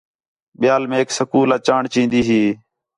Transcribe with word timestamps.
ٻِیال 0.59 0.83
میک 0.91 1.07
سکول 1.17 1.49
آ 1.55 1.57
چاݨ 1.65 1.81
چین٘دی 1.93 2.21
ہی 2.27 2.41